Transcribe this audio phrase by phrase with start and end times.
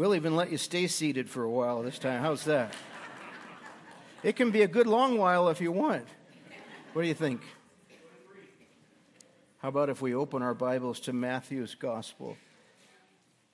[0.00, 2.22] We'll even let you stay seated for a while this time.
[2.22, 2.74] How's that?
[4.22, 6.06] It can be a good long while if you want.
[6.94, 7.42] What do you think?
[9.58, 12.38] How about if we open our Bibles to Matthew's Gospel?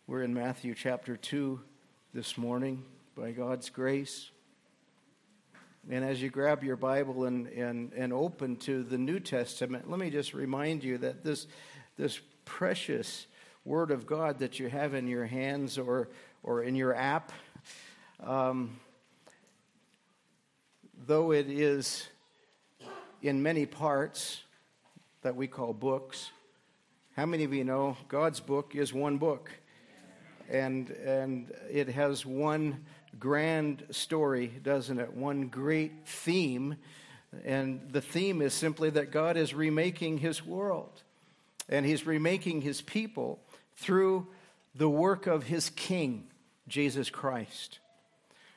[0.07, 1.61] We're in Matthew chapter 2
[2.15, 2.85] this morning
[3.17, 4.31] by God's grace.
[5.91, 9.99] And as you grab your Bible and, and, and open to the New Testament, let
[9.99, 11.49] me just remind you that this,
[11.97, 13.27] this precious
[13.65, 16.09] Word of God that you have in your hands or,
[16.47, 17.33] or in your app,
[18.25, 18.79] um,
[21.07, 22.09] though it is
[23.21, 24.43] in many parts
[25.23, 26.31] that we call books,
[27.17, 29.51] how many of you know God's book is one book?
[30.49, 32.85] And, and it has one
[33.19, 35.13] grand story, doesn't it?
[35.13, 36.77] One great theme.
[37.45, 41.03] And the theme is simply that God is remaking his world
[41.69, 43.41] and he's remaking his people
[43.75, 44.29] through
[44.77, 46.29] the work of his king,
[46.69, 47.81] Jesus Christ.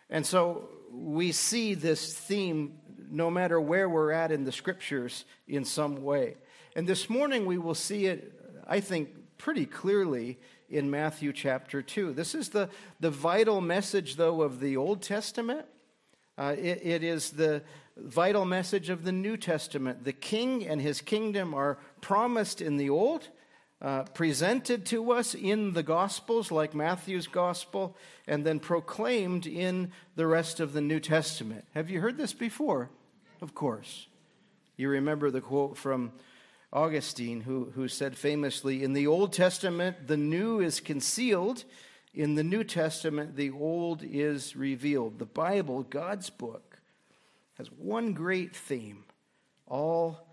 [0.09, 2.79] And so we see this theme
[3.11, 6.35] no matter where we're at in the scriptures in some way.
[6.75, 8.33] And this morning we will see it,
[8.67, 10.37] I think, pretty clearly
[10.69, 12.13] in Matthew chapter 2.
[12.13, 15.65] This is the, the vital message, though, of the Old Testament.
[16.37, 17.63] Uh, it, it is the
[17.97, 20.03] vital message of the New Testament.
[20.03, 23.29] The king and his kingdom are promised in the Old,
[23.81, 27.95] uh, presented to us in the Gospels, like Matthew's Gospel,
[28.27, 31.65] and then proclaimed in the rest of the New Testament.
[31.73, 32.89] Have you heard this before?
[33.41, 34.07] Of course.
[34.75, 36.11] You remember the quote from
[36.71, 41.63] Augustine, who, who said famously, In the Old Testament, the new is concealed.
[42.13, 45.19] In the New Testament, the old is revealed.
[45.19, 46.79] The Bible, God's book,
[47.57, 49.03] has one great theme,
[49.67, 50.28] all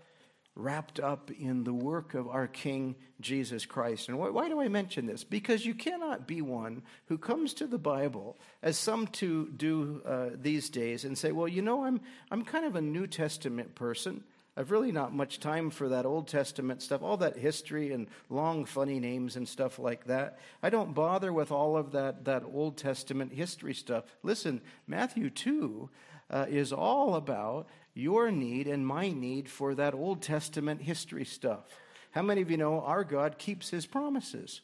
[0.57, 4.09] wrapped up in the work of our King Jesus Christ.
[4.09, 5.23] And why, why, do I mention this?
[5.23, 10.29] Because you cannot be one who comes to the Bible, as some to do uh,
[10.33, 12.01] these days, and say, well, you know, I'm,
[12.31, 14.23] I'm kind of a New Testament person.
[14.57, 18.65] I've really not much time for that Old Testament stuff, all that history and long,
[18.65, 20.39] funny names and stuff like that.
[20.63, 24.05] I don't bother with all of that, that Old Testament history stuff.
[24.23, 25.89] Listen, Matthew 2
[26.31, 31.65] uh, is all about your need and my need for that Old Testament history stuff.
[32.11, 34.61] How many of you know our God keeps his promises?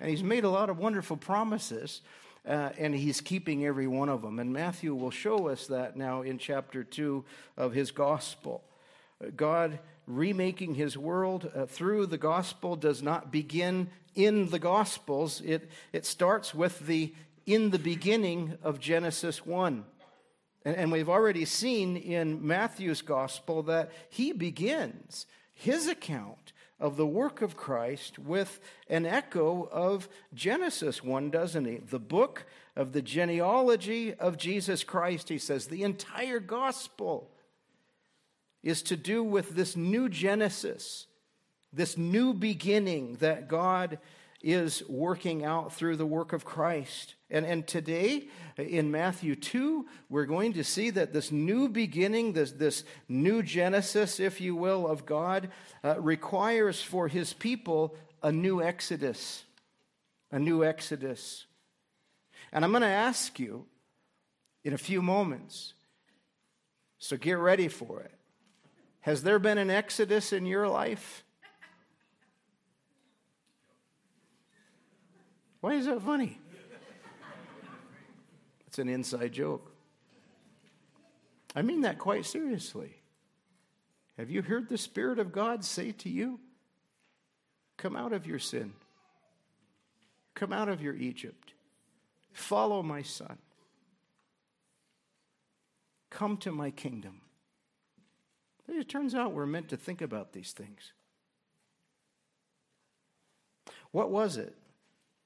[0.00, 2.00] And he's made a lot of wonderful promises,
[2.46, 4.38] uh, and he's keeping every one of them.
[4.38, 7.24] And Matthew will show us that now in chapter 2
[7.56, 8.64] of his gospel.
[9.36, 15.70] God remaking his world uh, through the gospel does not begin in the gospels, it,
[15.92, 17.14] it starts with the
[17.46, 19.84] in the beginning of Genesis 1.
[20.64, 27.42] And, we've already seen in Matthew's gospel that he begins his account of the work
[27.42, 31.76] of Christ with an echo of Genesis 1, doesn't he?
[31.76, 32.44] The book
[32.76, 35.66] of the genealogy of Jesus Christ, he says.
[35.66, 37.30] The entire gospel
[38.62, 41.06] is to do with this new Genesis,
[41.72, 43.98] this new beginning that God
[44.42, 47.14] is working out through the work of Christ.
[47.32, 48.28] And, and today,
[48.58, 54.20] in Matthew 2, we're going to see that this new beginning, this, this new Genesis,
[54.20, 55.48] if you will, of God,
[55.82, 59.44] uh, requires for his people a new exodus.
[60.30, 61.46] A new exodus.
[62.52, 63.64] And I'm going to ask you
[64.62, 65.72] in a few moments,
[66.98, 68.12] so get ready for it.
[69.00, 71.24] Has there been an exodus in your life?
[75.62, 76.41] Why is that funny?
[78.72, 79.70] It's an inside joke.
[81.54, 82.96] I mean that quite seriously.
[84.16, 86.40] Have you heard the Spirit of God say to you,
[87.76, 88.72] Come out of your sin,
[90.34, 91.52] come out of your Egypt,
[92.32, 93.36] follow my Son,
[96.08, 97.20] come to my kingdom?
[98.66, 100.92] It turns out we're meant to think about these things.
[103.90, 104.56] What was it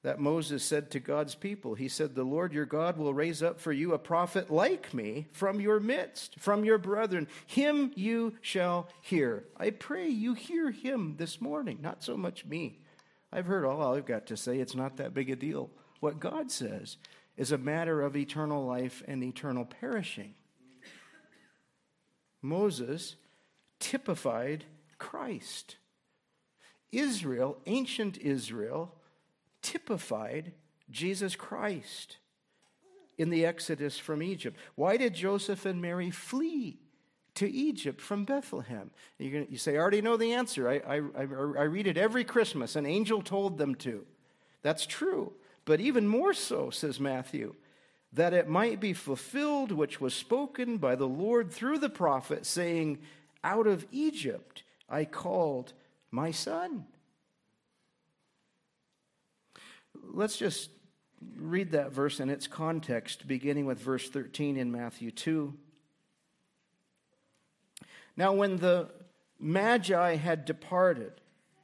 [0.07, 1.75] that Moses said to God's people.
[1.75, 5.27] He said, The Lord your God will raise up for you a prophet like me
[5.33, 7.27] from your midst, from your brethren.
[7.45, 9.43] Him you shall hear.
[9.57, 12.79] I pray you hear him this morning, not so much me.
[13.33, 14.59] I've heard all I've got to say.
[14.59, 15.69] It's not that big a deal.
[15.99, 16.95] What God says
[17.35, 20.35] is a matter of eternal life and eternal perishing.
[22.41, 23.17] Moses
[23.81, 24.63] typified
[24.99, 25.75] Christ.
[26.93, 28.93] Israel, ancient Israel,
[29.67, 30.53] typified
[30.89, 32.17] Jesus Christ
[33.17, 34.57] in the Exodus from Egypt.
[34.75, 36.79] Why did Joseph and Mary flee
[37.35, 38.91] to Egypt from Bethlehem?
[39.19, 40.69] You say, I already know the answer.
[40.69, 42.77] I, I, I, I read it every Christmas.
[42.77, 44.05] An angel told them to.
[44.61, 45.33] That's true.
[45.65, 47.53] but even more so, says Matthew,
[48.13, 52.99] that it might be fulfilled which was spoken by the Lord through the prophet, saying,
[53.43, 55.73] Out of Egypt I called
[56.09, 56.85] my son.
[60.13, 60.69] Let's just
[61.37, 65.53] read that verse in its context, beginning with verse 13 in Matthew 2.
[68.15, 68.89] Now, when the
[69.39, 71.13] Magi had departed,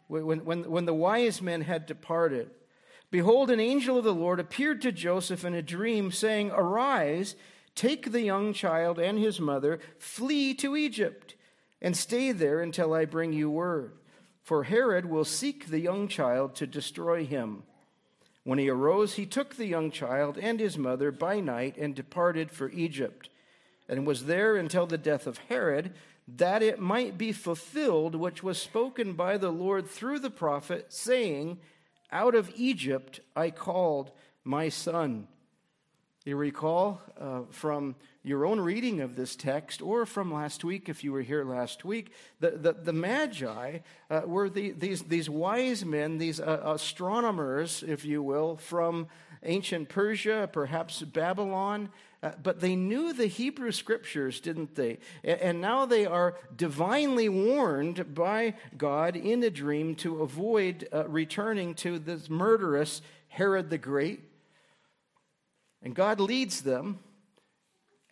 [0.08, 2.52] when, when, when the wise men had departed,
[3.10, 7.36] behold, an angel of the Lord appeared to Joseph in a dream, saying, Arise,
[7.76, 11.36] take the young child and his mother, flee to Egypt,
[11.82, 13.94] and stay there until I bring you word.
[14.44, 17.64] For Herod will seek the young child to destroy him.
[18.44, 22.52] When he arose, he took the young child and his mother by night and departed
[22.52, 23.30] for Egypt,
[23.88, 25.94] and was there until the death of Herod
[26.28, 31.60] that it might be fulfilled which was spoken by the Lord through the prophet, saying,
[32.12, 34.12] Out of Egypt I called
[34.44, 35.28] my son.
[36.26, 41.04] You recall uh, from your own reading of this text, or from last week, if
[41.04, 43.80] you were here last week, the, the, the Magi
[44.10, 49.08] uh, were the, these, these wise men, these uh, astronomers, if you will, from
[49.44, 51.90] ancient Persia, perhaps Babylon,
[52.22, 55.00] uh, but they knew the Hebrew scriptures, didn't they?
[55.26, 61.74] And now they are divinely warned by God in a dream to avoid uh, returning
[61.76, 64.22] to this murderous Herod the Great.
[65.84, 67.00] And God leads them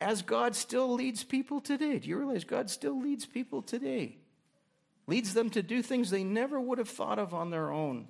[0.02, 2.00] as God still leads people today.
[2.00, 4.18] Do you realize God still leads people today?
[5.08, 8.08] Leads them to do things they never would have thought of on their own.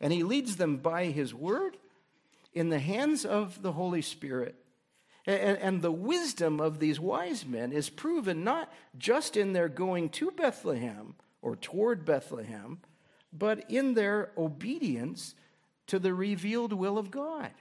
[0.00, 1.76] And He leads them by His word
[2.52, 4.56] in the hands of the Holy Spirit.
[5.24, 10.32] And, the wisdom of these wise men is proven not just in their going to
[10.32, 12.80] Bethlehem or toward Bethlehem,
[13.32, 15.36] but in their obedience
[15.86, 17.52] to the revealed will of God.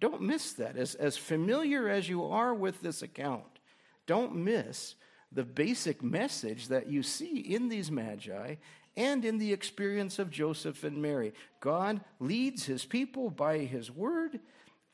[0.00, 0.76] Don't miss that.
[0.76, 3.60] As, as familiar as you are with this account,
[4.06, 4.94] don't miss
[5.32, 8.56] the basic message that you see in these magi
[8.96, 11.34] and in the experience of Joseph and Mary.
[11.60, 14.40] God leads his people by his word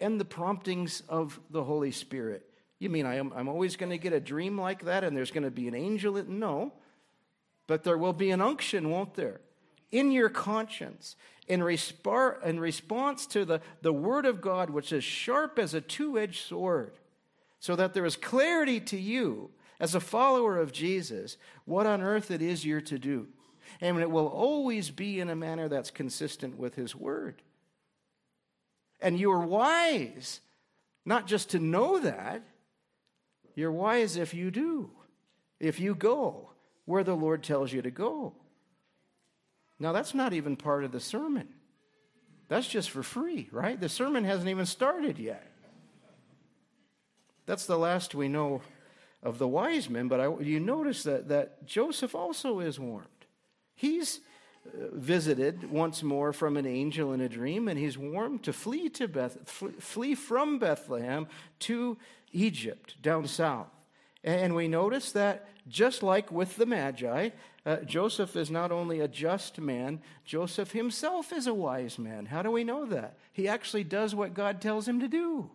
[0.01, 2.49] and the promptings of the Holy Spirit.
[2.79, 5.31] You mean I am, I'm always going to get a dream like that and there's
[5.31, 6.15] going to be an angel?
[6.27, 6.73] No.
[7.69, 9.41] But there will be an unction, won't there?
[9.93, 11.15] In your conscience,
[11.53, 11.61] in,
[12.45, 16.47] in response to the, the Word of God, which is sharp as a two edged
[16.47, 16.95] sword,
[17.61, 22.31] so that there is clarity to you as a follower of Jesus what on earth
[22.31, 23.29] it is you're to do.
[23.81, 27.43] And it will always be in a manner that's consistent with His Word.
[29.01, 30.41] And you are wise,
[31.05, 32.43] not just to know that,
[33.55, 34.91] you're wise if you do,
[35.61, 36.51] if you go
[36.87, 38.33] where the Lord tells you to go.
[39.83, 41.49] Now, that's not even part of the sermon.
[42.47, 43.81] That's just for free, right?
[43.81, 45.45] The sermon hasn't even started yet.
[47.47, 48.63] That's the last we know
[49.25, 53.09] of the wise men, but I, you notice that, that Joseph also is warned.
[53.75, 54.21] He's
[54.67, 58.89] uh, visited once more from an angel in a dream, and he's warned to flee
[58.91, 59.37] to Beth,
[59.81, 61.27] flee from Bethlehem
[61.61, 61.99] to
[62.31, 63.82] Egypt down south.
[64.25, 67.31] And we notice that just like with the Magi,
[67.65, 72.27] uh, Joseph is not only a just man, Joseph himself is a wise man.
[72.27, 73.19] How do we know that?
[73.33, 75.51] He actually does what God tells him to do.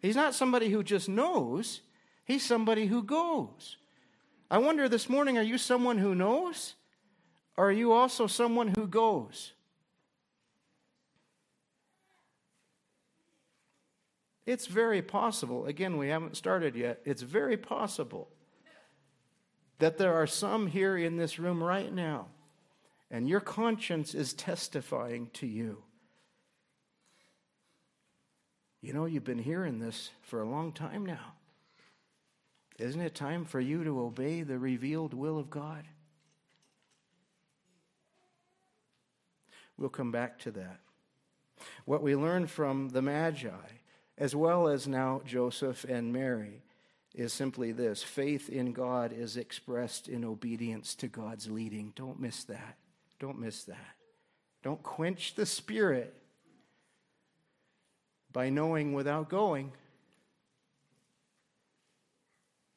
[0.00, 1.80] He's not somebody who just knows,
[2.24, 3.76] he's somebody who goes.
[4.50, 6.74] I wonder this morning are you someone who knows?
[7.56, 9.52] Are you also someone who goes?
[14.44, 18.28] It's very possible, again, we haven't started yet, it's very possible
[19.78, 22.26] that there are some here in this room right now,
[23.10, 25.82] and your conscience is testifying to you.
[28.80, 31.34] You know, you've been hearing this for a long time now.
[32.78, 35.84] Isn't it time for you to obey the revealed will of God?
[39.78, 40.80] We'll come back to that.
[41.84, 43.48] What we learn from the Magi,
[44.18, 46.62] as well as now Joseph and Mary,
[47.14, 51.92] is simply this faith in God is expressed in obedience to God's leading.
[51.94, 52.76] Don't miss that.
[53.20, 53.96] Don't miss that.
[54.62, 56.14] Don't quench the Spirit
[58.32, 59.72] by knowing without going.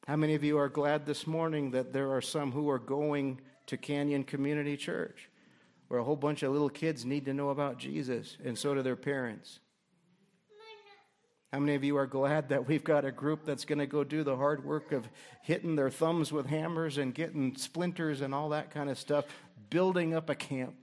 [0.06, 3.40] How many of you are glad this morning that there are some who are going
[3.66, 5.30] to Canyon Community Church?
[5.88, 8.82] where a whole bunch of little kids need to know about Jesus, and so do
[8.82, 9.60] their parents.
[11.56, 14.04] How many of you are glad that we've got a group that's going to go
[14.04, 15.08] do the hard work of
[15.40, 19.24] hitting their thumbs with hammers and getting splinters and all that kind of stuff,
[19.70, 20.74] building up a camp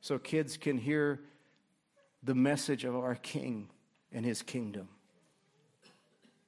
[0.00, 1.20] so kids can hear
[2.24, 3.68] the message of our King
[4.10, 4.88] and his kingdom.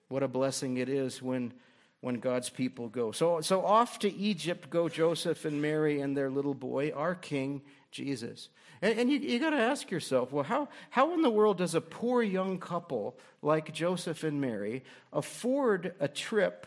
[0.09, 1.53] What a blessing it is when,
[2.01, 3.13] when God's people go.
[3.13, 7.63] So, so off to Egypt go Joseph and Mary and their little boy, our King
[7.97, 8.51] Jesus.
[8.83, 11.75] And, and you, you got to ask yourself well, how, how in the world does
[11.75, 16.67] a poor young couple like Joseph and Mary afford a trip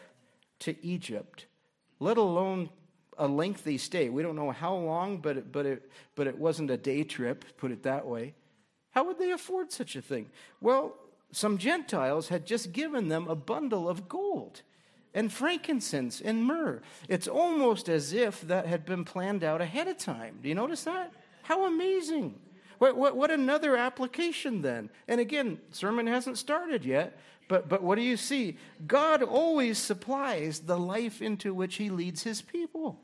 [0.59, 1.45] to Egypt,
[1.99, 2.69] let alone
[3.17, 4.09] a lengthy stay?
[4.09, 7.45] We don't know how long, but it, but, it, but it wasn't a day trip,
[7.57, 8.33] put it that way.
[8.91, 10.29] How would they afford such a thing?
[10.59, 10.95] Well,
[11.31, 14.63] some Gentiles had just given them a bundle of gold
[15.13, 16.81] and frankincense and myrrh.
[17.07, 20.39] It's almost as if that had been planned out ahead of time.
[20.41, 21.11] Do you notice that?
[21.49, 22.35] How amazing.
[22.77, 24.91] What, what, what another application then?
[25.07, 28.59] And again, sermon hasn't started yet, but, but what do you see?
[28.85, 33.01] God always supplies the life into which he leads his people.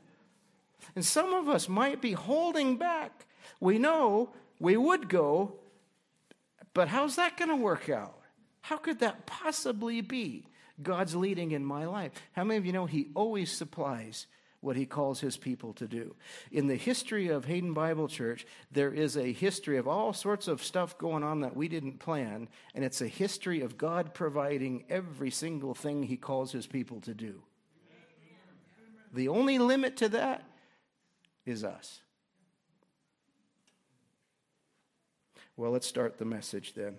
[0.94, 3.26] And some of us might be holding back.
[3.58, 5.54] We know we would go,
[6.72, 8.16] but how's that going to work out?
[8.60, 10.46] How could that possibly be
[10.80, 12.12] God's leading in my life?
[12.30, 14.28] How many of you know He always supplies
[14.66, 16.16] what He calls His people to do?
[16.50, 20.62] In the history of Hayden Bible Church, there is a history of all sorts of
[20.62, 25.30] stuff going on that we didn't plan, and it's a history of God providing every
[25.30, 27.42] single thing He calls His people to do.
[29.14, 30.42] The only limit to that
[31.46, 32.00] is us.
[35.56, 36.96] Well, let's start the message then.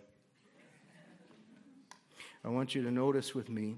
[2.46, 3.76] I want you to notice with me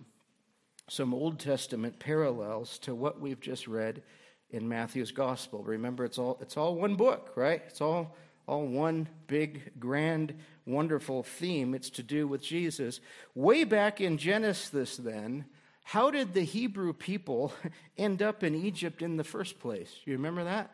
[0.89, 4.01] some Old Testament parallels to what we've just read
[4.49, 5.63] in Matthew's gospel.
[5.63, 7.61] Remember, it's all, it's all one book, right?
[7.67, 8.15] It's all,
[8.47, 10.33] all one big, grand,
[10.65, 11.75] wonderful theme.
[11.75, 12.99] It's to do with Jesus.
[13.35, 15.45] Way back in Genesis, then,
[15.83, 17.53] how did the Hebrew people
[17.97, 19.93] end up in Egypt in the first place?
[20.05, 20.71] You remember that?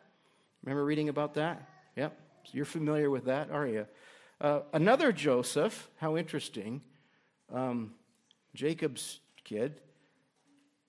[0.63, 1.69] Remember reading about that?
[1.97, 2.17] Yep.
[2.51, 3.87] You're familiar with that, are you?
[4.39, 6.81] Uh, another Joseph, how interesting
[7.53, 7.93] um,
[8.53, 9.81] Jacob's kid,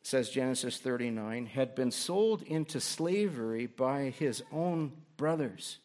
[0.06, 5.78] says Genesis 39, had been sold into slavery by his own brothers.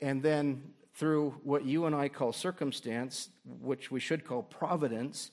[0.00, 0.62] And then,
[0.94, 5.32] through what you and I call circumstance, which we should call providence,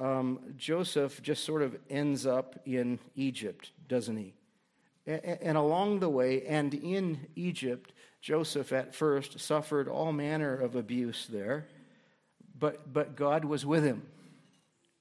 [0.00, 4.32] um, Joseph just sort of ends up in Egypt, doesn't he?
[5.06, 7.92] And along the way, and in Egypt,
[8.22, 11.66] Joseph at first suffered all manner of abuse there
[12.58, 14.06] but, but God was with him.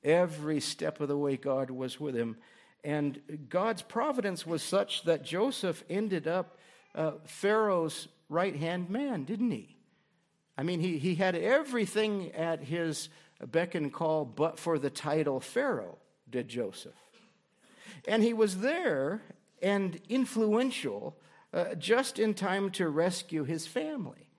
[0.04, 2.38] Every step of the way, God was with him.
[2.84, 6.58] And God's providence was such that Joseph ended up
[6.94, 9.78] uh, Pharaoh's right hand man, didn't he?
[10.58, 13.10] I mean, he, he had everything at his
[13.52, 15.98] beck and call but for the title Pharaoh,
[16.30, 16.94] did Joseph.
[18.08, 19.22] And he was there
[19.62, 21.18] and influential
[21.54, 24.30] uh, just in time to rescue his family.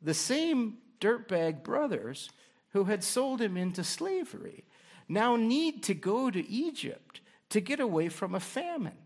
[0.00, 2.30] The same dirtbag brothers
[2.70, 4.64] who had sold him into slavery
[5.08, 8.96] now need to go to Egypt to get away from a famine.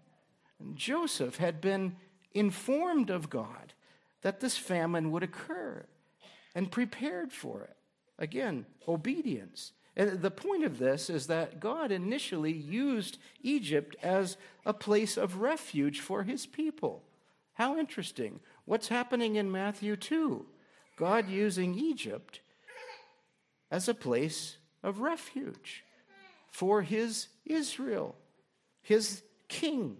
[0.58, 1.96] And Joseph had been
[2.32, 3.72] informed of God
[4.22, 5.84] that this famine would occur
[6.54, 7.76] and prepared for it.
[8.18, 9.72] Again, obedience.
[9.96, 15.40] And the point of this is that God initially used Egypt as a place of
[15.40, 17.02] refuge for his people.
[17.54, 18.40] How interesting.
[18.64, 20.46] What's happening in Matthew 2?
[20.96, 22.40] God using Egypt
[23.70, 25.84] as a place of refuge
[26.56, 28.16] for his Israel,
[28.80, 29.98] his king.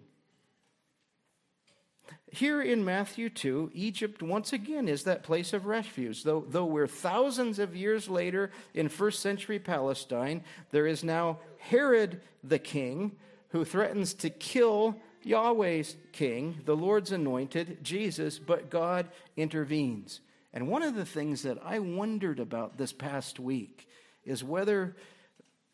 [2.33, 6.23] Here in Matthew 2, Egypt once again is that place of refuge.
[6.23, 12.23] Though, though we're thousands of years later in first century Palestine, there is now Herod
[12.43, 13.17] the king
[13.51, 20.21] who threatens to kill Yahweh's king, the Lord's anointed, Jesus, but God intervenes.
[20.55, 23.87] And one of the things that I wondered about this past week
[24.25, 24.97] is whether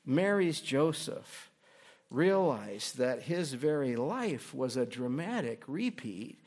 [0.04, 1.50] Mary's Joseph
[2.10, 6.38] realized that his very life was a dramatic repeat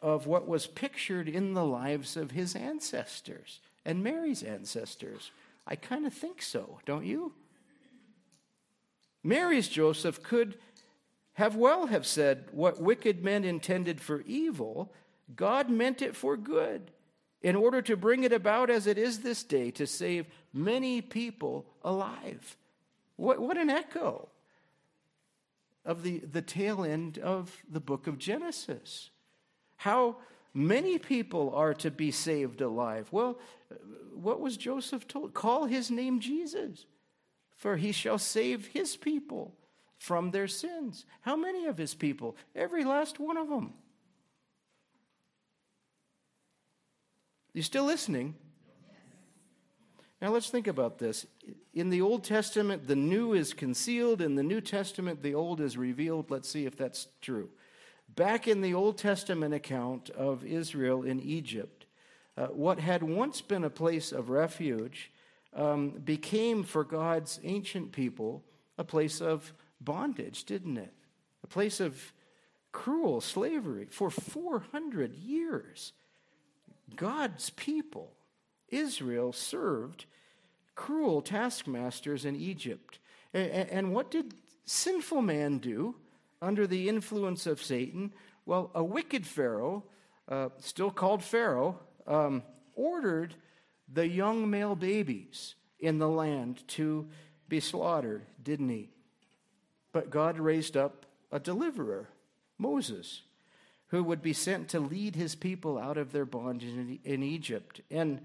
[0.00, 5.30] of what was pictured in the lives of his ancestors and Mary's ancestors.
[5.66, 7.32] I kind of think so, don't you?
[9.24, 10.58] Mary's Joseph could
[11.34, 14.92] have well have said what wicked men intended for evil,
[15.34, 16.90] God meant it for good
[17.42, 21.64] in order to bring it about as it is this day to save many people
[21.82, 22.56] alive.
[23.18, 24.28] What, what an echo
[25.84, 29.10] of the, the tail end of the book of Genesis.
[29.78, 30.18] How
[30.54, 33.08] many people are to be saved alive?
[33.10, 33.38] Well,
[34.14, 35.34] what was Joseph told?
[35.34, 36.86] Call his name Jesus,
[37.56, 39.54] for he shall save his people
[39.98, 41.04] from their sins.
[41.22, 42.36] How many of his people?
[42.54, 43.74] Every last one of them.
[47.52, 48.36] You still listening?
[50.22, 51.26] Now let's think about this.
[51.72, 54.20] In the Old Testament, the new is concealed.
[54.20, 56.30] In the New Testament, the old is revealed.
[56.30, 57.50] Let's see if that's true.
[58.14, 61.86] Back in the Old Testament account of Israel in Egypt,
[62.36, 65.10] uh, what had once been a place of refuge
[65.54, 68.44] um, became for God's ancient people
[68.76, 70.92] a place of bondage, didn't it?
[71.42, 72.12] A place of
[72.72, 75.92] cruel slavery for 400 years.
[76.96, 78.12] God's people
[78.68, 80.06] Israel served
[80.78, 83.00] cruel taskmasters in Egypt.
[83.34, 84.32] And what did
[84.64, 85.96] sinful man do
[86.40, 88.12] under the influence of Satan?
[88.46, 89.82] Well, a wicked Pharaoh,
[90.28, 92.44] uh, still called Pharaoh, um,
[92.76, 93.34] ordered
[93.92, 97.08] the young male babies in the land to
[97.48, 98.90] be slaughtered, didn't he?
[99.92, 102.08] But God raised up a deliverer,
[102.56, 103.22] Moses,
[103.88, 107.80] who would be sent to lead his people out of their bondage in, in Egypt.
[107.90, 108.20] And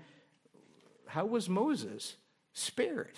[1.07, 2.15] how was Moses
[2.53, 3.17] spared?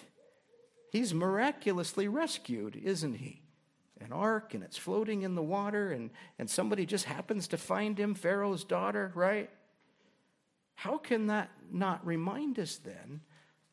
[0.91, 3.41] He's miraculously rescued, isn't he?
[3.99, 7.97] An ark, and it's floating in the water, and, and somebody just happens to find
[7.97, 9.49] him, Pharaoh's daughter, right?
[10.75, 13.21] How can that not remind us then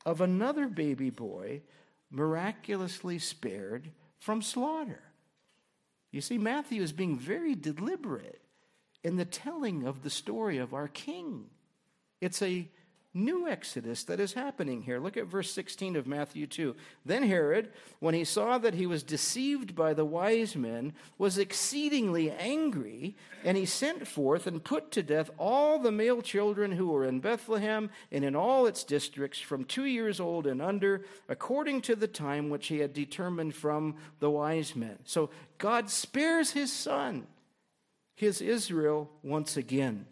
[0.07, 1.63] of another baby boy
[2.11, 5.03] miraculously spared from slaughter?
[6.13, 8.41] You see, Matthew is being very deliberate
[9.03, 11.47] in the telling of the story of our king.
[12.21, 12.69] It's a
[13.15, 14.99] new exodus that is happening here.
[14.99, 16.75] Look at verse 16 of Matthew 2.
[17.05, 22.31] Then Herod, when he saw that he was deceived by the wise men, was exceedingly
[22.31, 27.05] angry, and he sent forth and put to death all the male children who were
[27.05, 31.95] in Bethlehem and in all its districts from two years old and under, according to
[31.95, 34.99] the time which he had determined from the wise men.
[35.05, 35.29] So
[35.59, 37.27] God spares his son,
[38.17, 40.07] his Israel, once again,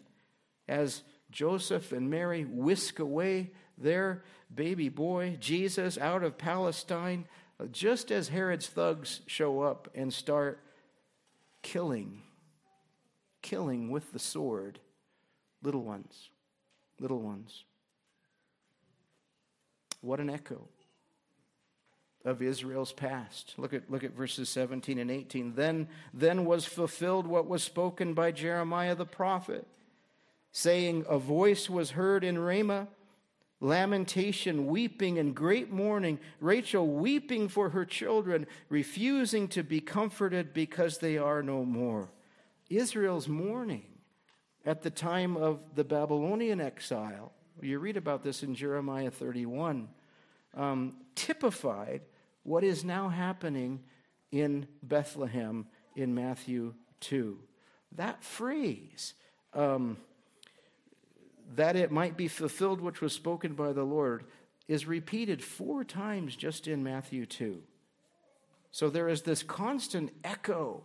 [0.67, 7.25] as Joseph and Mary whisk away their baby boy, Jesus, out of Palestine,
[7.71, 10.59] just as Herod's thugs show up and start
[11.61, 12.21] killing,
[13.41, 14.79] killing with the sword
[15.63, 16.29] little ones,
[16.99, 17.63] little ones.
[20.01, 20.67] What an echo
[22.25, 23.53] of Israel's past.
[23.57, 25.53] Look at, look at verses 17 and 18.
[25.55, 29.67] Then, then was fulfilled what was spoken by Jeremiah the prophet
[30.51, 32.87] saying, A voice was heard in Ramah,
[33.59, 36.19] lamentation, weeping, and great mourning.
[36.39, 42.09] Rachel weeping for her children, refusing to be comforted because they are no more.
[42.69, 43.85] Israel's mourning
[44.65, 47.31] at the time of the Babylonian exile.
[47.61, 49.87] You read about this in Jeremiah 31,
[50.55, 52.01] um, typified
[52.43, 53.81] what is now happening
[54.31, 57.37] in Bethlehem in Matthew 2.
[57.95, 59.13] That phrase,
[59.53, 59.97] um,
[61.55, 64.25] that it might be fulfilled which was spoken by the Lord,
[64.67, 67.61] is repeated four times just in Matthew 2.
[68.71, 70.83] So there is this constant echo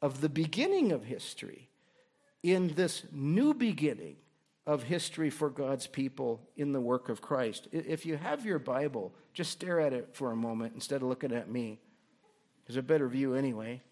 [0.00, 1.68] of the beginning of history
[2.42, 4.16] in this new beginning
[4.66, 7.68] of history for God's people in the work of Christ.
[7.72, 11.32] If you have your Bible, just stare at it for a moment instead of looking
[11.32, 11.80] at me.
[12.66, 13.82] There's a better view anyway.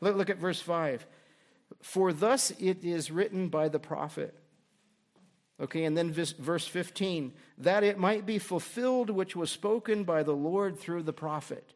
[0.00, 1.06] Look, at verse 5.
[1.80, 4.34] For thus it is written by the prophet.
[5.58, 10.34] Okay, and then verse 15, that it might be fulfilled which was spoken by the
[10.34, 11.72] Lord through the prophet.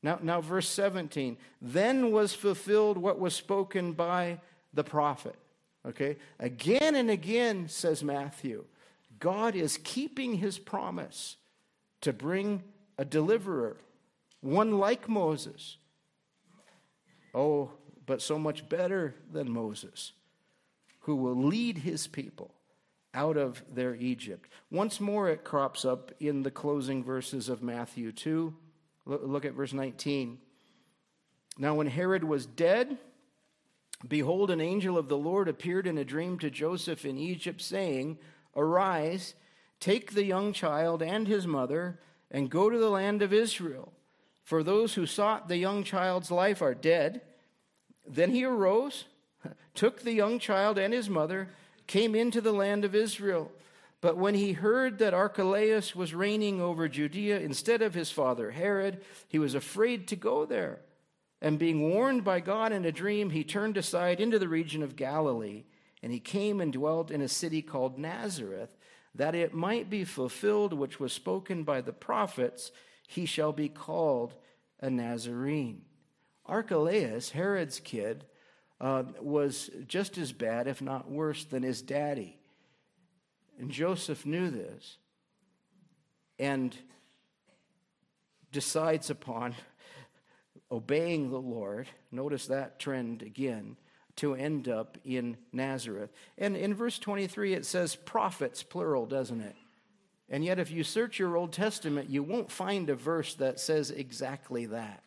[0.00, 4.40] Now, now verse 17, then was fulfilled what was spoken by
[4.72, 5.36] the prophet.
[5.84, 8.64] Okay, again and again, says Matthew,
[9.18, 11.36] God is keeping his promise
[12.02, 12.62] to bring
[12.96, 13.76] a deliverer,
[14.40, 15.78] one like Moses.
[17.34, 17.72] Oh,
[18.06, 20.12] but so much better than Moses
[21.02, 22.54] who will lead his people
[23.14, 24.48] out of their Egypt.
[24.70, 28.54] Once more, it crops up in the closing verses of Matthew 2.
[29.04, 30.38] Look at verse 19.
[31.58, 32.96] Now, when Herod was dead,
[34.06, 38.18] behold, an angel of the Lord appeared in a dream to Joseph in Egypt, saying,
[38.56, 39.34] Arise,
[39.80, 43.92] take the young child and his mother, and go to the land of Israel.
[44.42, 47.22] For those who sought the young child's life are dead.
[48.06, 49.04] Then he arose
[49.74, 51.48] took the young child and his mother,
[51.86, 53.50] came into the land of Israel.
[54.00, 59.00] But when he heard that Archelaus was reigning over Judea instead of his father Herod,
[59.28, 60.80] he was afraid to go there.
[61.40, 64.96] And being warned by God in a dream, he turned aside into the region of
[64.96, 65.64] Galilee,
[66.02, 68.76] and he came and dwelt in a city called Nazareth,
[69.14, 72.72] that it might be fulfilled which was spoken by the prophets,
[73.06, 74.34] he shall be called
[74.80, 75.82] a Nazarene.
[76.46, 78.24] Archelaus, Herod's kid,
[78.82, 82.36] uh, was just as bad, if not worse, than his daddy.
[83.58, 84.98] And Joseph knew this.
[86.38, 86.76] and
[88.50, 89.54] decides upon
[90.70, 91.88] obeying the Lord.
[92.10, 93.76] Notice that trend again
[94.16, 96.10] to end up in Nazareth.
[96.36, 99.56] And in verse 23, it says prophets, plural, doesn't it?
[100.28, 103.90] And yet, if you search your Old Testament, you won't find a verse that says
[103.90, 105.02] exactly that.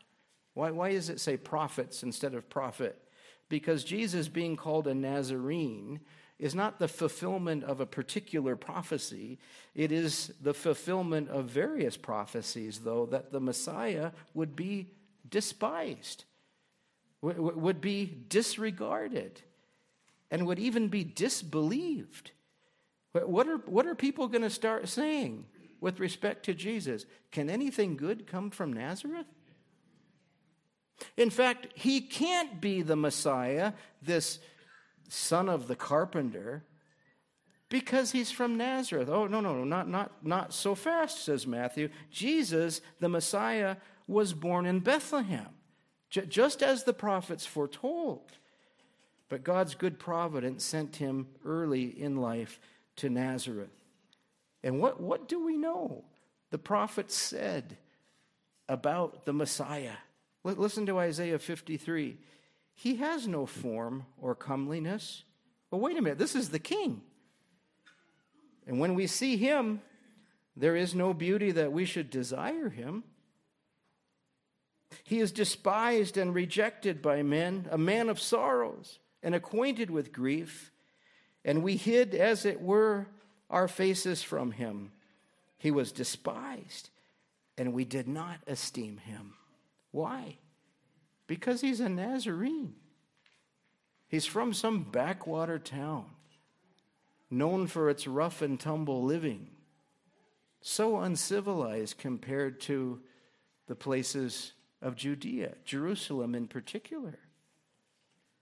[0.53, 2.99] Why, why does it say prophets instead of prophet?
[3.49, 5.99] Because Jesus being called a Nazarene
[6.37, 9.39] is not the fulfillment of a particular prophecy,
[9.73, 14.89] it is the fulfillment of various prophecies, though, that the Messiah would be
[15.29, 16.25] despised,
[17.21, 19.41] would be disregarded,
[20.29, 22.31] and would even be disbelieved.
[23.13, 25.45] What are, what are people going to start saying
[25.79, 27.05] with respect to Jesus?
[27.31, 29.27] Can anything good come from Nazareth?
[31.17, 34.39] In fact, he can't be the Messiah, this
[35.09, 36.63] son of the carpenter,
[37.69, 39.09] because he's from Nazareth.
[39.09, 41.89] Oh, no, no, no, not, not, not so fast, says Matthew.
[42.11, 43.77] Jesus, the Messiah,
[44.07, 45.49] was born in Bethlehem,
[46.09, 48.31] just as the prophets foretold.
[49.27, 52.59] But God's good providence sent him early in life
[52.97, 53.73] to Nazareth.
[54.63, 56.05] And what, what do we know?
[56.51, 57.77] The prophets said
[58.69, 59.97] about the Messiah.
[60.45, 62.17] Listen to Isaiah 53.
[62.75, 65.23] He has no form or comeliness.
[65.71, 67.01] But wait a minute, this is the king.
[68.67, 69.81] And when we see him,
[70.55, 73.03] there is no beauty that we should desire him.
[75.03, 80.71] He is despised and rejected by men, a man of sorrows and acquainted with grief,
[81.43, 83.07] and we hid, as it were,
[83.49, 84.91] our faces from him.
[85.57, 86.91] He was despised,
[87.57, 89.33] and we did not esteem him.
[89.95, 90.39] Why?
[91.25, 92.73] Because he's a Nazarene.
[94.09, 96.07] He's from some backwater town,
[97.31, 99.51] known for its rough and tumble living,
[100.59, 102.99] so uncivilized compared to
[103.67, 107.17] the places of Judea, Jerusalem in particular.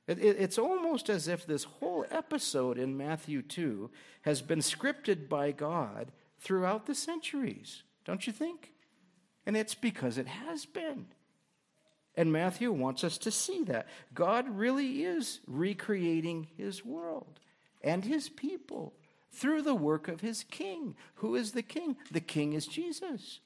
[0.07, 3.91] It, it, it's almost as if this whole episode in Matthew 2
[4.23, 8.73] has been scripted by God throughout the centuries, don't you think?
[9.45, 11.05] And it's because it has been.
[12.15, 13.87] And Matthew wants us to see that.
[14.13, 17.39] God really is recreating his world
[17.81, 18.93] and his people
[19.31, 20.95] through the work of his king.
[21.15, 21.97] Who is the king?
[22.11, 23.39] The king is Jesus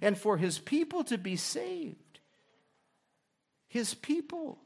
[0.00, 2.20] and for his people to be saved.
[3.68, 4.58] His people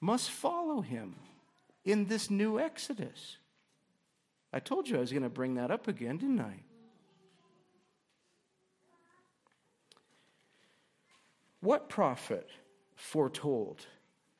[0.00, 1.16] must follow him
[1.84, 3.38] in this new Exodus.
[4.52, 6.60] I told you I was going to bring that up again, didn't I?
[11.60, 12.48] What prophet
[12.94, 13.86] foretold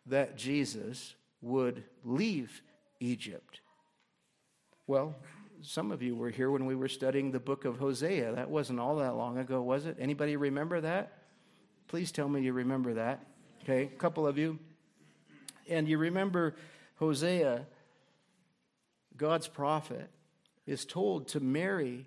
[0.07, 2.63] that Jesus would leave
[3.01, 3.61] Egypt?
[4.87, 5.15] Well,
[5.63, 8.35] some of you were here when we were studying the book of Hosea.
[8.35, 9.97] That wasn't all that long ago, was it?
[9.99, 11.25] Anybody remember that?
[11.89, 13.27] Please tell me you remember that.
[13.63, 14.59] Okay, a couple of you.
[15.69, 16.55] And you remember
[16.97, 17.67] Hosea,
[19.17, 20.09] God's prophet,
[20.67, 22.07] is told to marry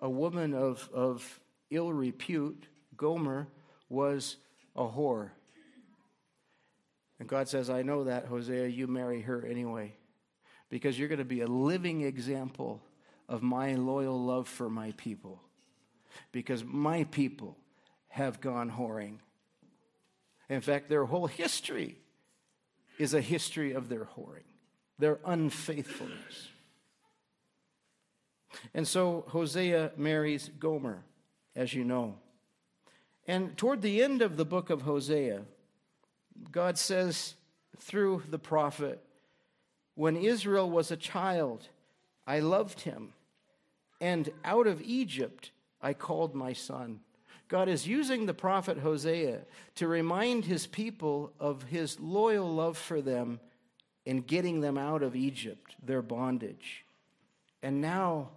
[0.00, 1.40] a woman of, of
[1.70, 2.66] ill repute.
[2.96, 3.46] Gomer
[3.88, 4.36] was
[4.78, 5.30] a whore.
[7.20, 9.94] And God says, I know that, Hosea, you marry her anyway,
[10.70, 12.80] because you're going to be a living example
[13.28, 15.42] of my loyal love for my people
[16.32, 17.56] because my people
[18.08, 19.18] have gone whoring.
[20.48, 21.96] In fact, their whole history
[22.98, 24.46] is a history of their whoring,
[24.98, 26.48] their unfaithfulness.
[28.74, 31.04] And so Hosea marries Gomer,
[31.54, 32.16] as you know.
[33.28, 35.42] And toward the end of the book of Hosea,
[36.50, 37.34] God says
[37.78, 39.04] through the prophet,
[39.94, 41.68] When Israel was a child,
[42.26, 43.12] I loved him
[44.00, 47.00] and out of Egypt I called my son.
[47.48, 49.40] God is using the prophet Hosea
[49.76, 53.40] to remind his people of his loyal love for them
[54.04, 56.84] in getting them out of Egypt, their bondage.
[57.62, 58.30] And now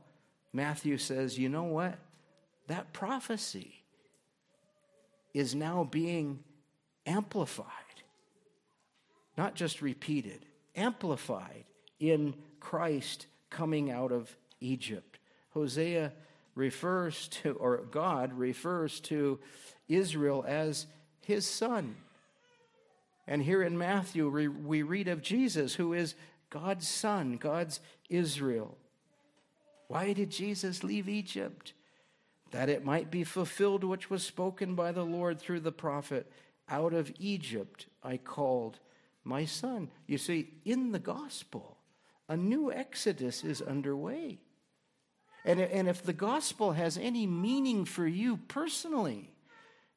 [0.54, 1.98] Matthew says, you know what?
[2.68, 3.81] That prophecy
[5.34, 6.40] is now being
[7.06, 7.66] amplified,
[9.38, 11.66] not just repeated, amplified
[12.00, 15.20] in Christ coming out of Egypt.
[15.54, 16.14] Hosea
[16.56, 19.40] refers to, or God refers to
[19.88, 20.88] Israel as
[21.22, 21.96] his son.
[23.28, 26.16] And here in Matthew, we read of Jesus, who is
[26.50, 28.78] God's son, God's Israel.
[29.88, 31.74] Why did Jesus leave Egypt?
[32.52, 36.32] That it might be fulfilled which was spoken by the Lord through the prophet
[36.70, 38.80] Out of Egypt I called
[39.24, 39.90] my son.
[40.08, 41.78] You see, in the gospel,
[42.28, 44.40] a new exodus is underway.
[45.44, 49.32] And, and if the gospel has any meaning for you personally,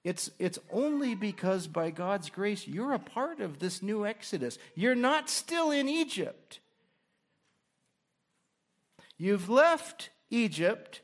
[0.05, 4.59] it's, it's only because by God's grace you're a part of this new Exodus.
[4.75, 6.61] You're not still in Egypt.
[9.17, 11.01] You've left Egypt.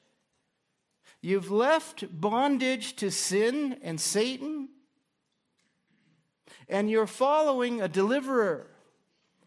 [1.23, 4.69] You've left bondage to sin and Satan.
[6.69, 8.67] And you're following a deliverer,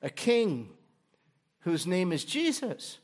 [0.01, 0.69] a king,
[1.61, 2.97] whose name is Jesus.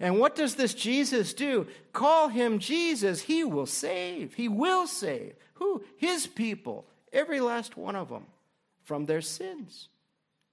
[0.00, 1.66] And what does this Jesus do?
[1.92, 3.22] Call him Jesus.
[3.22, 4.34] He will save.
[4.34, 5.34] He will save.
[5.54, 5.82] Who?
[5.96, 8.26] His people, every last one of them,
[8.84, 9.88] from their sins.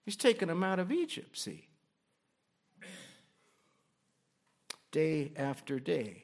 [0.05, 1.67] He's taken them out of Egypt, see.
[4.95, 6.23] Day after day,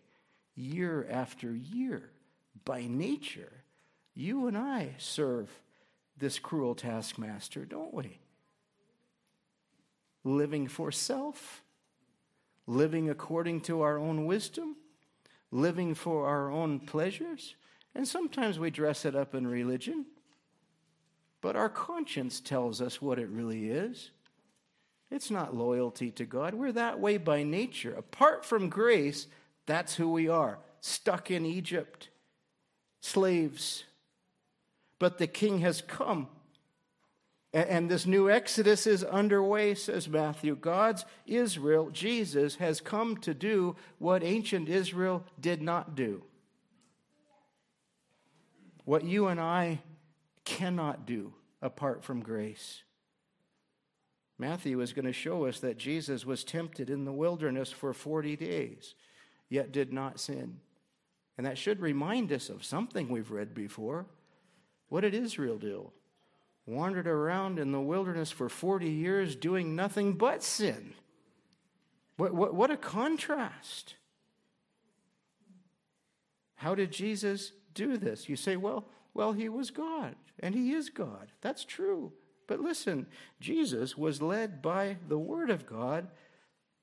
[0.56, 2.10] year after year,
[2.64, 3.52] by nature,
[4.16, 5.50] you and I serve
[6.18, 8.18] this cruel taskmaster, don't we?
[10.24, 11.64] Living for self
[12.72, 14.78] living according to our own wisdom,
[15.52, 17.56] living for our own pleasures.
[17.94, 20.06] And sometimes we dress it up in religion,
[21.42, 24.12] but our conscience tells us what it really is.
[25.12, 26.54] It's not loyalty to God.
[26.54, 27.94] We're that way by nature.
[27.94, 29.28] Apart from grace,
[29.66, 32.10] that's who we are stuck in Egypt,
[33.02, 33.84] slaves.
[34.98, 36.28] But the king has come
[37.54, 40.56] and this new exodus is underway, says Matthew.
[40.56, 46.24] God's Israel, Jesus, has come to do what ancient Israel did not do.
[48.86, 49.82] What you and I
[50.46, 52.84] cannot do apart from grace.
[54.42, 58.36] Matthew is going to show us that Jesus was tempted in the wilderness for 40
[58.36, 58.96] days,
[59.50, 60.58] yet did not sin.
[61.38, 64.08] And that should remind us of something we've read before.
[64.90, 65.92] What did Israel do?
[66.66, 70.94] wandered around in the wilderness for 40 years doing nothing but sin.
[72.18, 73.96] What, what, what a contrast.
[76.56, 78.28] How did Jesus do this?
[78.28, 81.32] You say, well, well, he was God, and he is God.
[81.42, 82.14] That's true.
[82.52, 83.08] But listen,
[83.40, 86.08] Jesus was led by the Word of God,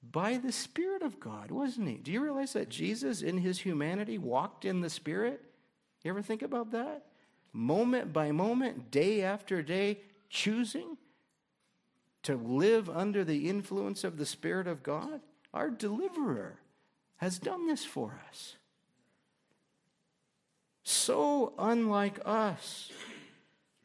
[0.02, 1.96] by the Spirit of God, wasn't he?
[1.96, 5.44] Do you realize that Jesus, in his humanity, walked in the Spirit?
[6.02, 7.04] You ever think about that?
[7.52, 9.98] moment by moment, day after day,
[10.30, 10.96] choosing
[12.22, 15.20] to live under the influence of the Spirit of God?
[15.52, 16.60] Our deliverer
[17.16, 18.56] has done this for us.
[20.84, 22.90] So unlike us,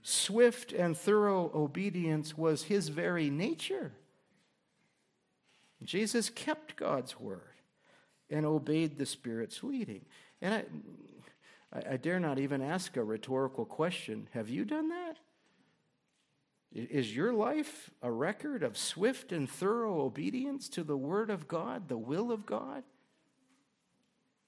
[0.03, 3.93] swift and thorough obedience was his very nature.
[5.81, 7.41] Jesus kept God's word
[8.29, 10.05] and obeyed the Spirit's leading.
[10.41, 14.27] And I, I, I dare not even ask a rhetorical question.
[14.33, 15.17] Have you done that?
[16.73, 21.87] Is your life a record of swift and thorough obedience to the Word of God,
[21.87, 22.83] the will of God?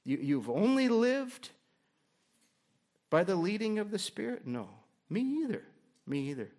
[0.04, 1.52] You, you've only lived
[3.12, 4.48] by the leading of the Spirit?
[4.48, 4.70] No,
[5.10, 5.64] me either.
[6.08, 6.50] Me either.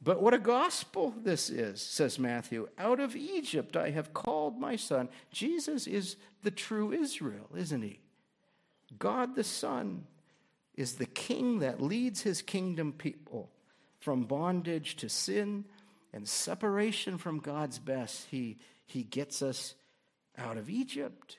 [0.00, 2.68] But what a gospel this is, says Matthew.
[2.78, 5.08] Out of Egypt I have called my son.
[5.32, 7.98] Jesus is the true Israel, isn't he?
[8.96, 10.06] God the Son
[10.74, 13.50] is the king that leads his kingdom people
[13.98, 15.64] from bondage to sin
[16.12, 18.28] and separation from God's best.
[18.30, 19.74] He, he gets us
[20.38, 21.38] out of Egypt.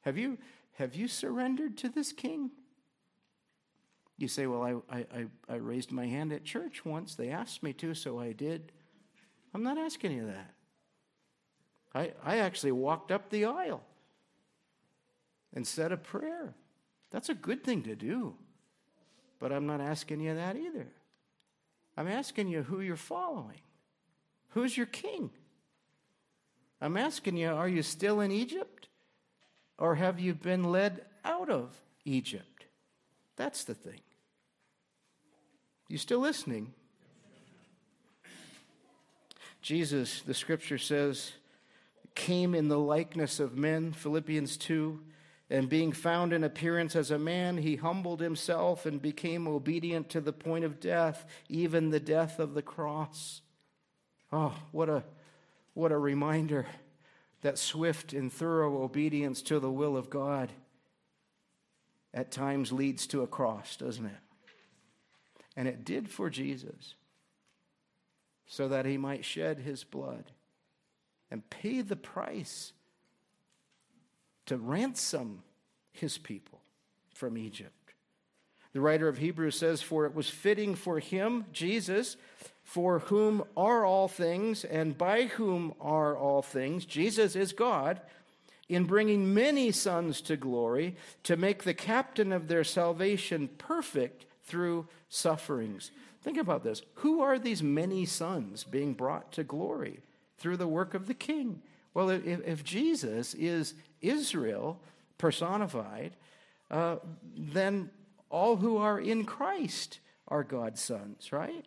[0.00, 0.38] Have you,
[0.72, 2.50] have you surrendered to this king?
[4.16, 7.14] You say, Well, I, I, I raised my hand at church once.
[7.14, 8.72] They asked me to, so I did.
[9.52, 10.54] I'm not asking you that.
[11.94, 13.84] I, I actually walked up the aisle
[15.54, 16.54] and said a prayer.
[17.10, 18.34] That's a good thing to do.
[19.38, 20.88] But I'm not asking you that either.
[21.96, 23.60] I'm asking you who you're following.
[24.50, 25.30] Who's your king?
[26.80, 28.88] I'm asking you, are you still in Egypt?
[29.78, 32.53] Or have you been led out of Egypt?
[33.36, 34.00] That's the thing.
[35.88, 36.72] You still listening?
[39.60, 41.32] Jesus, the scripture says,
[42.14, 45.00] came in the likeness of men, Philippians 2.
[45.50, 50.20] And being found in appearance as a man, he humbled himself and became obedient to
[50.20, 53.42] the point of death, even the death of the cross.
[54.32, 55.04] Oh, what a,
[55.74, 56.66] what a reminder
[57.42, 60.50] that swift and thorough obedience to the will of God
[62.14, 64.12] at times leads to a cross, doesn't it?
[65.56, 66.94] And it did for Jesus,
[68.46, 70.30] so that he might shed his blood
[71.30, 72.72] and pay the price
[74.46, 75.42] to ransom
[75.92, 76.60] his people
[77.14, 77.72] from Egypt.
[78.72, 82.16] The writer of Hebrews says, For it was fitting for him, Jesus,
[82.62, 88.00] for whom are all things, and by whom are all things, Jesus is God,
[88.68, 94.86] in bringing many sons to glory, to make the captain of their salvation perfect through
[95.08, 95.90] sufferings.
[96.22, 96.82] Think about this.
[96.96, 100.00] Who are these many sons being brought to glory
[100.38, 101.60] through the work of the king?
[101.92, 104.80] Well, if, if Jesus is Israel
[105.18, 106.16] personified,
[106.70, 106.96] uh,
[107.36, 107.90] then
[108.30, 111.66] all who are in Christ are God's sons, right?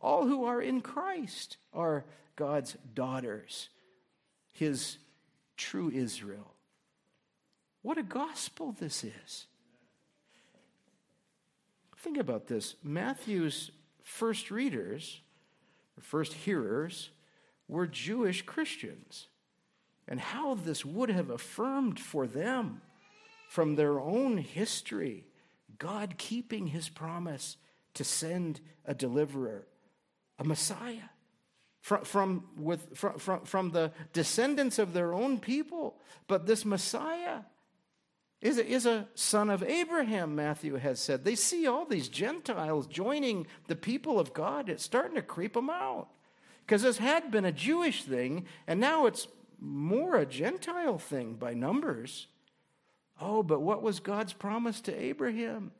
[0.00, 3.68] All who are in Christ are God's daughters,
[4.50, 4.98] his
[5.56, 6.54] true Israel.
[7.82, 9.46] What a gospel this is.
[11.98, 12.74] Think about this.
[12.82, 13.70] Matthew's
[14.02, 15.20] first readers,
[15.96, 17.10] or first hearers,
[17.68, 19.28] were Jewish Christians.
[20.08, 22.82] And how this would have affirmed for them
[23.48, 25.26] from their own history
[25.78, 27.56] God keeping his promise
[27.94, 29.66] to send a deliverer,
[30.38, 31.10] a Messiah.
[31.82, 35.98] From, from, with, from, from, from the descendants of their own people.
[36.28, 37.40] But this Messiah
[38.40, 41.24] is a, is a son of Abraham, Matthew has said.
[41.24, 44.68] They see all these Gentiles joining the people of God.
[44.68, 46.08] It's starting to creep them out.
[46.64, 49.26] Because this had been a Jewish thing, and now it's
[49.60, 52.28] more a Gentile thing by numbers.
[53.20, 55.72] Oh, but what was God's promise to Abraham?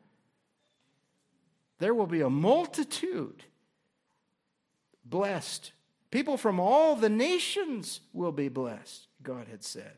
[1.78, 3.44] There will be a multitude
[5.04, 5.72] blessed.
[6.12, 9.96] People from all the nations will be blessed, God had said.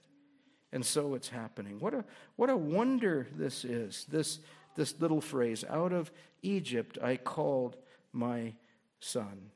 [0.73, 1.81] And so it's happening.
[1.81, 2.05] What a,
[2.37, 4.39] what a wonder this is, this,
[4.77, 7.77] this little phrase, out of Egypt I called
[8.13, 8.55] my
[9.01, 9.51] son.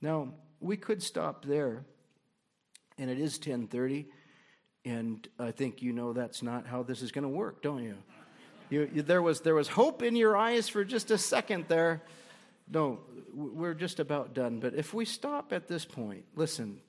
[0.00, 1.84] Now, we could stop there,
[2.98, 4.08] and it is 1030.
[4.84, 7.96] And I think you know that's not how this is going to work, don't you?
[8.70, 8.90] you?
[8.92, 9.02] you?
[9.02, 12.02] there, was, there was hope in your eyes for just a second there.
[12.68, 13.00] No,
[13.32, 14.60] we're just about done.
[14.60, 16.80] But if we stop at this point, listen,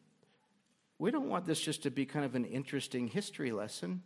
[0.97, 4.03] we don't want this just to be kind of an interesting history lesson.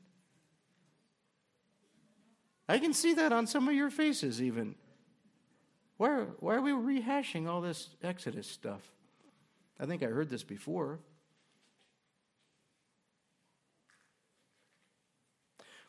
[2.70, 4.76] I can see that on some of your faces, even.
[5.98, 8.82] Why, why are we rehashing all this Exodus stuff?
[9.80, 11.00] I think I heard this before.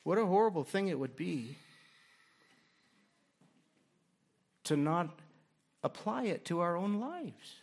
[0.03, 1.57] What a horrible thing it would be
[4.65, 5.19] to not
[5.83, 7.61] apply it to our own lives.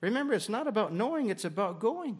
[0.00, 2.18] Remember, it's not about knowing, it's about going.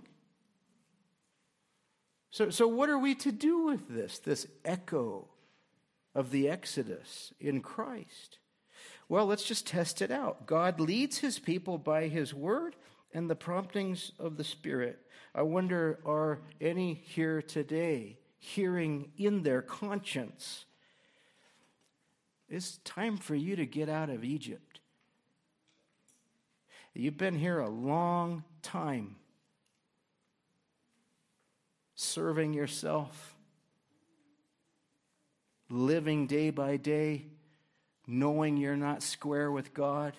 [2.30, 5.28] So, so what are we to do with this, this echo
[6.14, 8.38] of the Exodus in Christ?
[9.08, 10.46] Well, let's just test it out.
[10.46, 12.76] God leads his people by his word
[13.12, 15.00] and the promptings of the Spirit.
[15.34, 20.64] I wonder, are any here today hearing in their conscience.
[22.50, 24.80] It's time for you to get out of Egypt.
[26.92, 29.14] You've been here a long time,
[31.94, 33.36] serving yourself,
[35.68, 37.26] living day by day,
[38.06, 40.14] knowing you're not square with God,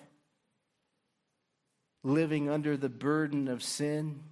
[2.02, 4.22] living under the burden of sin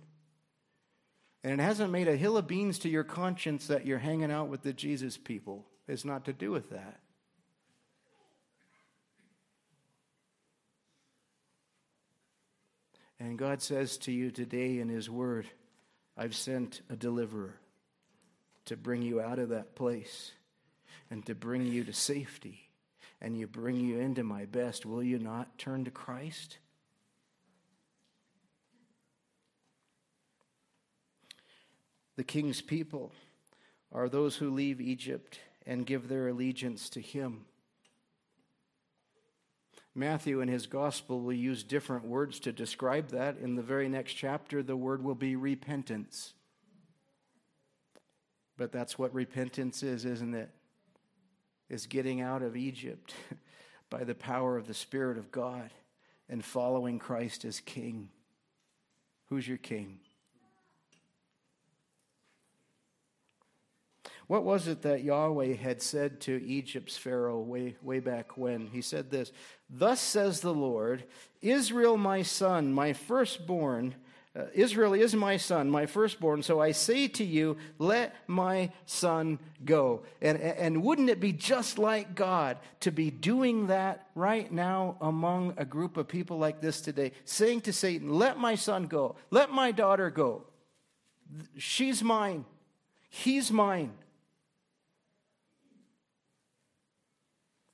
[1.43, 4.49] and it hasn't made a hill of beans to your conscience that you're hanging out
[4.49, 5.67] with the Jesus people.
[5.89, 7.00] It's not to do with that.
[13.21, 15.47] And God says to you today in His Word,
[16.17, 17.55] I've sent a deliverer
[18.65, 20.33] to bring you out of that place
[21.11, 22.71] and to bring you to safety
[23.21, 24.87] and you bring you into my best.
[24.87, 26.57] Will you not turn to Christ?
[32.17, 33.13] The king's people
[33.93, 37.45] are those who leave Egypt and give their allegiance to him.
[39.95, 43.39] Matthew in his gospel will use different words to describe that.
[43.39, 46.35] In the very next chapter, the word will be repentance.
[48.57, 50.51] But that's what repentance is, isn't it?
[51.69, 53.15] Is getting out of Egypt
[53.91, 55.71] by the power of the Spirit of God
[56.29, 58.11] and following Christ as King.
[59.29, 59.99] Who's your King?
[64.31, 68.69] What was it that Yahweh had said to Egypt's Pharaoh way, way back when?
[68.69, 69.33] He said this
[69.69, 71.03] Thus says the Lord,
[71.43, 73.97] Israel, my son, my firstborn,
[74.39, 76.45] uh, Israel is my son, my firstborn.
[76.45, 80.03] So I say to you, let my son go.
[80.23, 85.55] And, and wouldn't it be just like God to be doing that right now among
[85.57, 87.11] a group of people like this today?
[87.25, 90.45] Saying to Satan, let my son go, let my daughter go.
[91.59, 92.45] She's mine,
[93.09, 93.95] he's mine.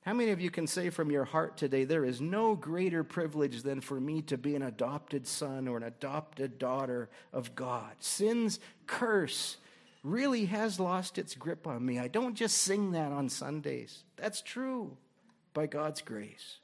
[0.07, 3.61] How many of you can say from your heart today, there is no greater privilege
[3.61, 7.91] than for me to be an adopted son or an adopted daughter of God?
[7.99, 9.57] Sin's curse
[10.05, 11.99] really has lost its grip on me.
[11.99, 14.05] I don't just sing that on Sundays.
[14.15, 14.95] That's true
[15.53, 16.59] by God's grace.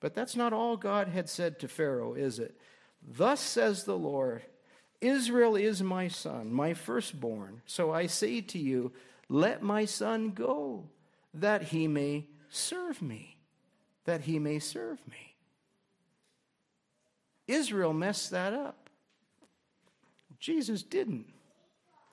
[0.00, 2.58] But that's not all God had said to Pharaoh, is it?
[3.06, 4.40] Thus says the Lord
[5.02, 7.60] Israel is my son, my firstborn.
[7.66, 8.92] So I say to you,
[9.28, 10.88] let my son go
[11.34, 13.36] that he may serve me.
[14.04, 15.34] That he may serve me.
[17.46, 18.88] Israel messed that up.
[20.38, 21.26] Jesus didn't.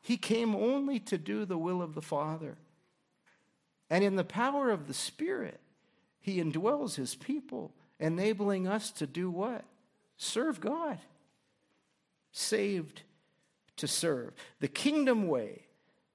[0.02, 2.58] He came only to do the will of the Father.
[3.90, 5.60] And in the power of the Spirit,
[6.20, 9.66] he indwells his people, enabling us to do what?
[10.18, 10.98] Serve God.
[12.32, 13.02] Saved
[13.78, 14.34] to serve.
[14.60, 15.64] The kingdom way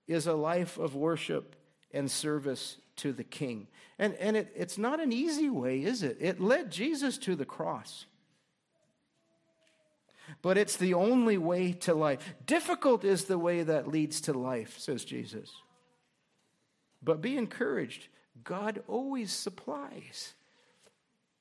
[0.07, 1.57] is a life of worship
[1.93, 3.68] and service to the king.
[3.99, 6.16] And, and it, it's not an easy way, is it?
[6.20, 8.07] It led Jesus to the cross.
[10.42, 12.34] But it's the only way to life.
[12.47, 15.51] Difficult is the way that leads to life, says Jesus.
[17.03, 18.09] But be encouraged.
[18.42, 20.34] God always supplies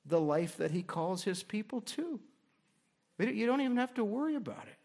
[0.06, 2.20] the life that he calls his people to.
[3.18, 4.85] You don't even have to worry about it.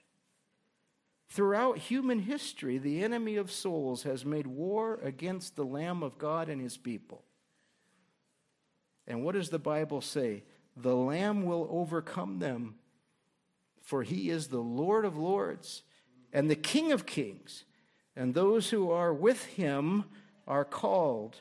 [1.31, 6.49] Throughout human history, the enemy of souls has made war against the Lamb of God
[6.49, 7.23] and his people.
[9.07, 10.43] And what does the Bible say?
[10.77, 12.75] The Lamb will overcome them,
[13.81, 15.85] for he is the Lord of lords
[16.33, 17.65] and the King of kings.
[18.17, 20.05] And those who are with him
[20.49, 21.37] are called,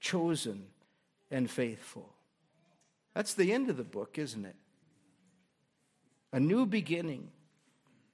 [0.00, 0.66] chosen,
[1.30, 2.14] and faithful.
[3.14, 4.56] That's the end of the book, isn't it?
[6.32, 7.30] A new beginning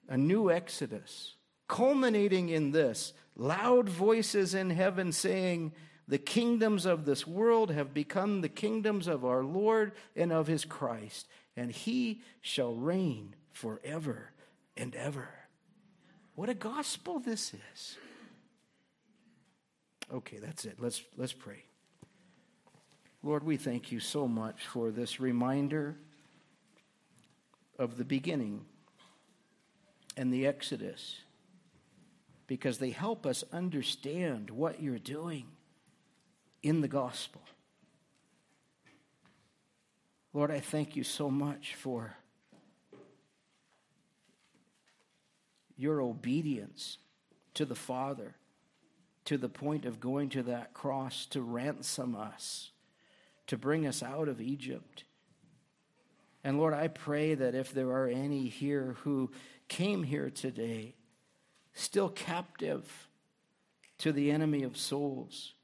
[0.08, 1.34] a new exodus,
[1.68, 5.72] culminating in this loud voices in heaven saying,
[6.08, 10.64] The kingdoms of this world have become the kingdoms of our Lord and of his
[10.64, 14.32] Christ, and he shall reign forever
[14.76, 15.28] and ever.
[16.34, 17.96] What a gospel this is.
[20.12, 20.76] Okay, that's it.
[20.78, 21.64] Let's, let's pray.
[23.22, 25.96] Lord, we thank you so much for this reminder
[27.78, 28.66] of the beginning
[30.16, 31.20] and the Exodus
[32.46, 35.46] because they help us understand what you're doing
[36.62, 37.42] in the gospel.
[40.32, 42.16] Lord, I thank you so much for
[45.76, 46.98] your obedience
[47.54, 48.36] to the Father
[49.26, 52.70] to the point of going to that cross to ransom us,
[53.48, 55.04] to bring us out of Egypt.
[56.44, 59.30] And Lord, I pray that if there are any here who
[59.68, 60.94] came here today,
[61.74, 63.08] still captive
[63.98, 65.54] to the enemy of souls.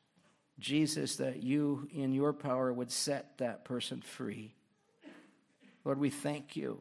[0.58, 4.54] Jesus, that you, in your power, would set that person free.
[5.84, 6.80] Lord, we thank you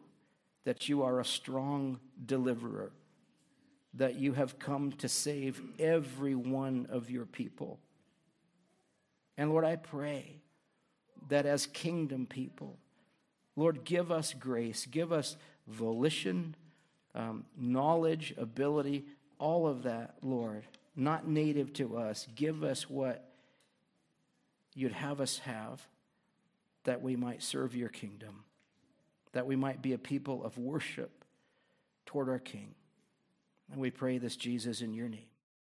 [0.63, 2.91] that you are a strong deliverer,
[3.95, 7.79] that you have come to save every one of your people.
[9.37, 10.41] And Lord, I pray
[11.29, 12.77] that as kingdom people,
[13.55, 15.35] Lord, give us grace, give us
[15.67, 16.55] volition,
[17.15, 19.05] um, knowledge, ability,
[19.39, 20.63] all of that, Lord,
[20.95, 22.27] not native to us.
[22.35, 23.31] Give us what
[24.73, 25.81] you'd have us have
[26.83, 28.43] that we might serve your kingdom,
[29.33, 31.25] that we might be a people of worship
[32.05, 32.73] toward our King.
[33.71, 35.30] And we pray this, Jesus, in your name.